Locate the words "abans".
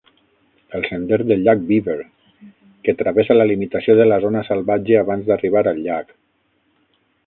5.07-5.33